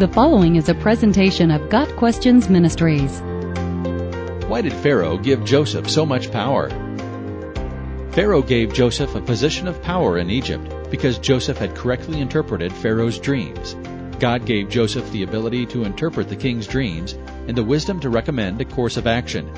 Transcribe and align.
The 0.00 0.08
following 0.08 0.56
is 0.56 0.70
a 0.70 0.74
presentation 0.74 1.50
of 1.50 1.68
Got 1.68 1.94
Questions 1.96 2.48
Ministries. 2.48 3.20
Why 4.48 4.62
did 4.62 4.72
Pharaoh 4.72 5.18
give 5.18 5.44
Joseph 5.44 5.90
so 5.90 6.06
much 6.06 6.32
power? 6.32 6.70
Pharaoh 8.12 8.40
gave 8.40 8.72
Joseph 8.72 9.14
a 9.14 9.20
position 9.20 9.68
of 9.68 9.82
power 9.82 10.16
in 10.16 10.30
Egypt 10.30 10.90
because 10.90 11.18
Joseph 11.18 11.58
had 11.58 11.74
correctly 11.74 12.18
interpreted 12.18 12.72
Pharaoh's 12.72 13.18
dreams. 13.18 13.76
God 14.18 14.46
gave 14.46 14.70
Joseph 14.70 15.12
the 15.12 15.22
ability 15.22 15.66
to 15.66 15.84
interpret 15.84 16.30
the 16.30 16.34
king's 16.34 16.66
dreams 16.66 17.12
and 17.46 17.54
the 17.54 17.62
wisdom 17.62 18.00
to 18.00 18.08
recommend 18.08 18.58
a 18.62 18.64
course 18.64 18.96
of 18.96 19.06
action. 19.06 19.52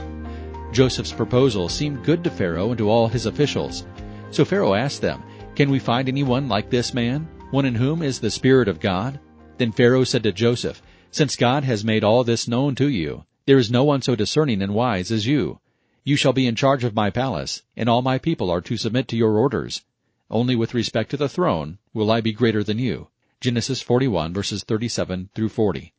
Joseph's 0.73 1.13
proposal 1.13 1.69
seemed 1.69 2.05
good 2.05 2.25
to 2.25 2.31
Pharaoh 2.31 2.71
and 2.71 2.79
to 2.79 2.91
all 2.91 3.07
his 3.07 3.27
officials. 3.27 3.87
So 4.33 4.45
Pharaoh 4.45 4.75
asked 4.75 5.03
them, 5.03 5.23
Can 5.55 5.71
we 5.71 5.79
find 5.79 6.09
anyone 6.09 6.49
like 6.49 6.69
this 6.69 6.93
man, 6.93 7.29
one 7.53 7.65
in 7.65 7.77
whom 7.77 8.03
is 8.03 8.19
the 8.19 8.29
Spirit 8.29 8.67
of 8.67 8.81
God? 8.81 9.21
Then 9.63 9.71
Pharaoh 9.71 10.03
said 10.03 10.25
to 10.25 10.33
Joseph, 10.33 10.83
Since 11.13 11.37
God 11.37 11.63
has 11.63 11.85
made 11.85 12.03
all 12.03 12.25
this 12.25 12.49
known 12.49 12.75
to 12.75 12.89
you, 12.89 13.27
there 13.47 13.59
is 13.59 13.71
no 13.71 13.85
one 13.85 14.03
so 14.03 14.17
discerning 14.17 14.61
and 14.61 14.75
wise 14.75 15.13
as 15.13 15.25
you. 15.25 15.61
You 16.03 16.17
shall 16.17 16.33
be 16.33 16.49
in 16.49 16.57
charge 16.57 16.83
of 16.83 16.97
my 16.97 17.11
palace, 17.11 17.63
and 17.77 17.89
all 17.89 18.03
my 18.03 18.19
people 18.19 18.51
are 18.51 18.61
to 18.61 18.77
submit 18.77 19.07
to 19.07 19.17
your 19.17 19.39
orders. 19.39 19.83
Only 20.29 20.57
with 20.57 20.75
respect 20.75 21.13
to 21.13 21.17
the 21.17 21.29
throne 21.29 21.79
will 21.95 22.11
I 22.11 22.21
be 22.21 22.33
greater 22.33 22.65
than 22.65 22.81
you. 22.81 23.11
Genesis 23.41 23.81
41 23.81 24.35
verses 24.35 24.65
37 24.65 25.31
through 25.33 25.51
40. 25.51 25.93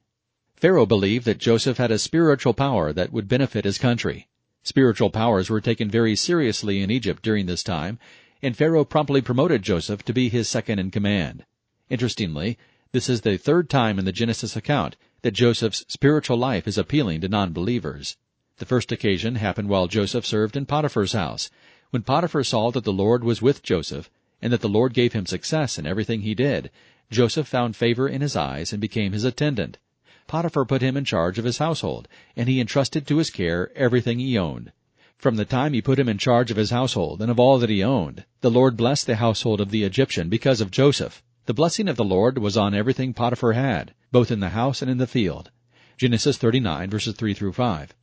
Pharaoh 0.57 0.85
believed 0.85 1.23
that 1.23 1.37
Joseph 1.37 1.77
had 1.77 1.89
a 1.89 1.97
spiritual 1.97 2.53
power 2.53 2.91
that 2.91 3.13
would 3.13 3.29
benefit 3.29 3.63
his 3.63 3.77
country. 3.77 4.27
Spiritual 4.63 5.09
powers 5.09 5.49
were 5.49 5.61
taken 5.61 5.89
very 5.89 6.17
seriously 6.17 6.81
in 6.81 6.91
Egypt 6.91 7.23
during 7.23 7.45
this 7.45 7.63
time, 7.63 7.97
and 8.41 8.57
Pharaoh 8.57 8.83
promptly 8.83 9.21
promoted 9.21 9.61
Joseph 9.61 10.03
to 10.03 10.11
be 10.11 10.27
his 10.27 10.49
second 10.49 10.79
in 10.79 10.91
command. 10.91 11.45
Interestingly, 11.89 12.57
this 12.93 13.09
is 13.09 13.21
the 13.21 13.37
third 13.37 13.71
time 13.71 13.97
in 13.97 14.05
the 14.05 14.11
Genesis 14.11 14.55
account 14.55 14.95
that 15.23 15.31
Joseph's 15.31 15.83
spiritual 15.87 16.37
life 16.37 16.67
is 16.67 16.77
appealing 16.77 17.21
to 17.21 17.27
non-believers. 17.27 18.17
The 18.57 18.67
first 18.67 18.91
occasion 18.91 19.33
happened 19.33 19.67
while 19.67 19.87
Joseph 19.87 20.27
served 20.27 20.55
in 20.55 20.67
Potiphar's 20.67 21.13
house, 21.13 21.49
when 21.89 22.03
Potiphar 22.03 22.43
saw 22.43 22.69
that 22.69 22.83
the 22.83 22.93
Lord 22.93 23.23
was 23.23 23.41
with 23.41 23.63
Joseph, 23.63 24.11
and 24.43 24.53
that 24.53 24.61
the 24.61 24.69
Lord 24.69 24.93
gave 24.93 25.13
him 25.13 25.25
success 25.25 25.79
in 25.79 25.87
everything 25.87 26.21
he 26.21 26.35
did. 26.35 26.69
Joseph 27.09 27.47
found 27.47 27.75
favor 27.75 28.07
in 28.07 28.21
his 28.21 28.35
eyes 28.35 28.71
and 28.71 28.79
became 28.79 29.11
his 29.11 29.23
attendant. 29.23 29.79
Potiphar 30.27 30.63
put 30.63 30.83
him 30.83 30.95
in 30.95 31.03
charge 31.03 31.39
of 31.39 31.45
his 31.45 31.57
household, 31.57 32.07
and 32.35 32.47
he 32.47 32.61
entrusted 32.61 33.07
to 33.07 33.17
his 33.17 33.31
care 33.31 33.71
everything 33.75 34.19
he 34.19 34.37
owned. 34.37 34.71
From 35.17 35.37
the 35.37 35.45
time 35.45 35.73
he 35.73 35.81
put 35.81 35.97
him 35.97 36.09
in 36.09 36.19
charge 36.19 36.51
of 36.51 36.57
his 36.57 36.69
household 36.69 37.23
and 37.23 37.31
of 37.31 37.39
all 37.39 37.57
that 37.57 37.71
he 37.71 37.83
owned, 37.83 38.23
the 38.41 38.51
Lord 38.51 38.77
blessed 38.77 39.07
the 39.07 39.15
household 39.15 39.61
of 39.61 39.71
the 39.71 39.83
Egyptian 39.83 40.29
because 40.29 40.61
of 40.61 40.69
Joseph. 40.69 41.23
The 41.45 41.53
blessing 41.53 41.89
of 41.89 41.97
the 41.97 42.05
Lord 42.05 42.37
was 42.37 42.55
on 42.55 42.73
everything 42.73 43.13
Potiphar 43.13 43.51
had, 43.51 43.93
both 44.13 44.31
in 44.31 44.39
the 44.39 44.51
house 44.51 44.81
and 44.81 44.89
in 44.89 44.97
the 44.97 45.05
field. 45.05 45.51
Genesis 45.97 46.37
39 46.37 46.89
verses 46.89 47.15
3 47.15 47.33
through 47.33 47.51
5. 47.51 47.93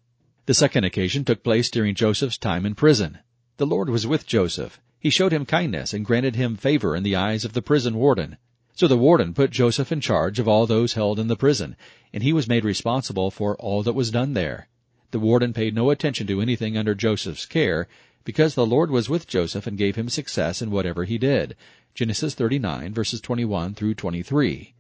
The 0.45 0.53
second 0.53 0.85
occasion 0.85 1.25
took 1.25 1.43
place 1.43 1.71
during 1.71 1.95
Joseph's 1.95 2.37
time 2.37 2.67
in 2.67 2.75
prison. 2.75 3.21
The 3.57 3.67
Lord 3.67 3.89
was 3.89 4.07
with 4.07 4.27
Joseph. 4.27 4.79
He 4.99 5.09
showed 5.09 5.33
him 5.33 5.47
kindness 5.47 5.95
and 5.95 6.05
granted 6.05 6.37
him 6.37 6.55
favor 6.55 6.95
in 6.95 7.03
the 7.03 7.17
eyes 7.17 7.47
of 7.47 7.55
the 7.55 7.63
prison 7.63 7.95
warden. 7.95 8.37
So 8.75 8.87
the 8.87 8.99
warden 8.99 9.33
put 9.33 9.53
Joseph 9.53 9.91
in 9.91 10.03
charge 10.03 10.39
of 10.39 10.47
all 10.47 10.67
those 10.67 10.93
held 10.93 11.19
in 11.19 11.29
the 11.29 11.35
prison, 11.35 11.77
and 12.13 12.23
he 12.23 12.35
was 12.35 12.47
made 12.47 12.67
responsible 12.67 13.31
for 13.31 13.57
all 13.57 13.83
that 13.85 13.95
was 13.95 14.11
done 14.11 14.35
there. 14.35 14.69
The 15.13 15.19
warden 15.19 15.55
paid 15.55 15.75
no 15.75 15.89
attention 15.89 16.27
to 16.27 16.43
anything 16.43 16.77
under 16.77 16.95
Joseph's 16.95 17.47
care, 17.47 17.89
because 18.25 18.55
the 18.55 18.67
Lord 18.67 18.91
was 18.91 19.09
with 19.09 19.27
Joseph 19.27 19.67
and 19.67 19.79
gave 19.79 19.97
him 19.97 20.09
success 20.09 20.61
in 20.61 20.71
whatever 20.71 21.05
he 21.05 21.19
did. 21.19 21.57
Genesis 21.95 22.35
39 22.35 22.95
verses 22.95 23.21
21 23.21 23.75
through 23.75 23.95
23. 23.95 24.75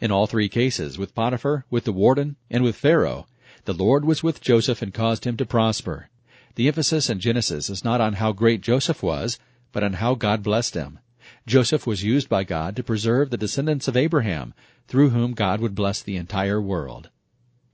In 0.00 0.10
all 0.10 0.26
three 0.26 0.48
cases, 0.48 0.96
with 0.96 1.14
Potiphar, 1.14 1.66
with 1.68 1.84
the 1.84 1.92
warden, 1.92 2.36
and 2.50 2.62
with 2.62 2.76
Pharaoh, 2.76 3.26
the 3.66 3.74
Lord 3.74 4.04
was 4.04 4.22
with 4.22 4.40
Joseph 4.40 4.80
and 4.80 4.94
caused 4.94 5.24
him 5.24 5.36
to 5.36 5.44
prosper. 5.44 6.08
The 6.54 6.68
emphasis 6.68 7.10
in 7.10 7.20
Genesis 7.20 7.68
is 7.68 7.84
not 7.84 8.00
on 8.00 8.14
how 8.14 8.32
great 8.32 8.62
Joseph 8.62 9.02
was, 9.02 9.38
but 9.72 9.84
on 9.84 9.94
how 9.94 10.14
God 10.14 10.42
blessed 10.42 10.74
him. 10.74 10.98
Joseph 11.46 11.86
was 11.86 12.02
used 12.02 12.28
by 12.28 12.44
God 12.44 12.76
to 12.76 12.82
preserve 12.82 13.30
the 13.30 13.36
descendants 13.36 13.88
of 13.88 13.96
Abraham, 13.96 14.54
through 14.88 15.10
whom 15.10 15.34
God 15.34 15.60
would 15.60 15.74
bless 15.74 16.02
the 16.02 16.16
entire 16.16 16.60
world. 16.60 17.10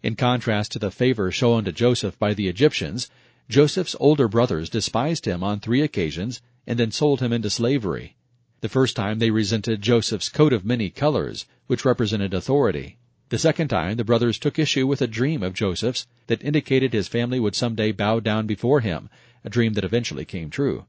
In 0.03 0.17
contrast 0.17 0.73
to 0.73 0.79
the 0.79 0.91
favor 0.91 1.31
shown 1.31 1.65
to 1.65 1.73
Joseph 1.73 2.19
by 2.19 2.35
the 2.35 2.49
Egyptians, 2.49 3.09
Joseph's 3.49 3.95
older 4.01 4.27
brothers 4.27 4.69
despised 4.69 5.25
him 5.25 5.45
on 5.45 5.61
three 5.61 5.81
occasions 5.81 6.43
and 6.67 6.79
then 6.79 6.91
sold 6.91 7.21
him 7.21 7.33
into 7.33 7.49
slavery. 7.49 8.17
The 8.61 8.69
first 8.69 8.97
time 8.97 9.21
they 9.21 9.31
resented 9.31 9.83
Joseph's 9.83 10.29
coat 10.29 10.53
of 10.53 10.65
many 10.65 10.91
colors, 10.91 11.47
which 11.69 11.85
represented 11.85 12.35
authority. 12.35 12.97
The 13.29 13.39
second 13.39 13.69
time 13.69 13.97
the 13.97 14.05
brothers 14.05 14.39
took 14.39 14.59
issue 14.59 14.87
with 14.87 15.01
a 15.01 15.07
dream 15.07 15.43
of 15.43 15.55
Joseph's 15.55 16.07
that 16.27 16.43
indicated 16.43 16.93
his 16.93 17.07
family 17.07 17.39
would 17.39 17.55
someday 17.55 17.93
bow 17.93 18.19
down 18.19 18.47
before 18.47 18.81
him, 18.81 19.09
a 19.45 19.51
dream 19.51 19.75
that 19.75 19.85
eventually 19.85 20.25
came 20.25 20.51
true. 20.51 20.87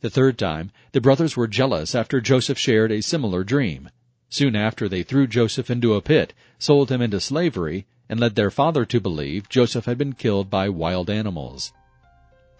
The 0.00 0.10
third 0.10 0.38
time, 0.38 0.70
the 0.92 1.00
brothers 1.00 1.36
were 1.36 1.46
jealous 1.46 1.94
after 1.94 2.20
Joseph 2.20 2.58
shared 2.58 2.92
a 2.92 3.02
similar 3.02 3.44
dream. 3.44 3.90
Soon 4.30 4.56
after 4.56 4.88
they 4.88 5.02
threw 5.02 5.26
Joseph 5.26 5.70
into 5.70 5.94
a 5.94 6.02
pit, 6.02 6.32
sold 6.58 6.90
him 6.90 7.02
into 7.02 7.20
slavery, 7.20 7.86
and 8.08 8.20
led 8.20 8.34
their 8.34 8.50
father 8.50 8.84
to 8.84 9.00
believe 9.00 9.48
Joseph 9.48 9.86
had 9.86 9.98
been 9.98 10.12
killed 10.12 10.50
by 10.50 10.68
wild 10.68 11.10
animals. 11.10 11.72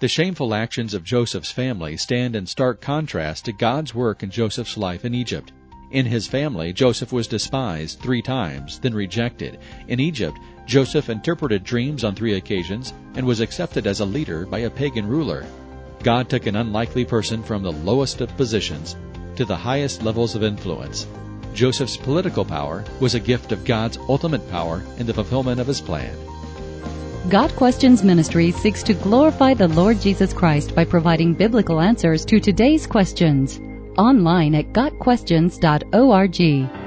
The 0.00 0.09
shameful 0.09 0.55
actions 0.55 0.93
of 0.93 1.05
Joseph's 1.05 1.50
family 1.50 1.97
stand 1.97 2.34
in 2.37 2.47
stark 2.47 2.81
contrast 2.81 3.44
to 3.44 3.53
God's 3.53 3.94
work 3.94 4.22
in 4.22 4.31
Joseph's 4.31 4.77
life 4.77 5.04
in 5.04 5.15
Egypt. 5.15 5.53
In 5.93 6.06
his 6.06 6.27
family, 6.27 6.72
Joseph 6.72 7.12
was 7.12 7.28
despised 7.28 8.00
three 8.00 8.21
times, 8.21 8.81
then 8.81 8.94
rejected. 8.94 9.59
In 9.87 10.00
Egypt, 10.00 10.37
Joseph 10.66 11.09
interpreted 11.09 11.62
dreams 11.62 12.04
on 12.04 12.15
three 12.15 12.34
occasions 12.34 12.93
and 13.15 13.25
was 13.25 13.41
accepted 13.41 13.87
as 13.87 14.00
a 14.00 14.04
leader 14.04 14.44
by 14.47 14.60
a 14.60 14.71
pagan 14.71 15.06
ruler. 15.06 15.47
God 16.03 16.28
took 16.28 16.47
an 16.47 16.56
unlikely 16.56 17.04
person 17.04 17.43
from 17.43 17.62
the 17.62 17.72
lowest 17.72 18.21
of 18.21 18.37
positions 18.37 18.97
to 19.37 19.44
the 19.44 19.56
highest 19.56 20.03
levels 20.03 20.34
of 20.34 20.43
influence. 20.43 21.06
Joseph's 21.54 21.97
political 21.97 22.44
power 22.44 22.84
was 23.00 23.15
a 23.15 23.20
gift 23.20 23.53
of 23.53 23.65
God's 23.65 23.97
ultimate 24.09 24.48
power 24.50 24.82
in 24.98 25.06
the 25.06 25.15
fulfillment 25.15 25.60
of 25.60 25.66
his 25.66 25.81
plan. 25.81 26.15
Got 27.31 27.56
Questions 27.56 28.04
Ministry 28.04 28.50
seeks 28.50 28.82
to 28.82 28.92
glorify 28.92 29.54
the 29.54 29.69
Lord 29.69 29.98
Jesus 30.00 30.34
Christ 30.34 30.75
by 30.75 30.84
providing 30.84 31.32
biblical 31.32 31.81
answers 31.81 32.26
to 32.26 32.38
today's 32.38 32.87
questions. 32.87 33.59
Online 33.97 34.54
at 34.56 34.72
GotQuestions.org. 34.72 36.84